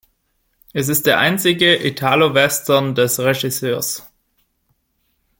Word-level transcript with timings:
Es 0.73 0.89
ist 0.89 1.05
der 1.05 1.19
einzige 1.19 1.85
Italowestern 1.85 2.95
des 2.95 3.19
Regisseurs. 3.19 4.11